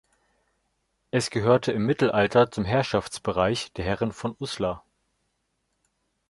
[1.11, 4.83] Es gehörte im Mittelalter zum Herrschaftsbereich der Herren von Uslar.